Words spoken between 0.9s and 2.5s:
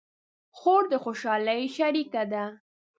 د خوشحالۍ شریکه ده.